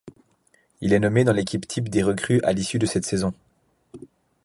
[0.81, 3.35] Il est nommé dans l'équipe type des recrues à l'issue de cette saison.